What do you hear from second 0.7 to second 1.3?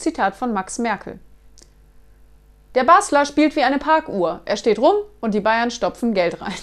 Merkel.